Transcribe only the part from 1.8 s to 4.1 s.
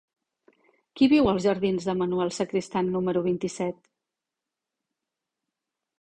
de Manuel Sacristán número vint-i-set?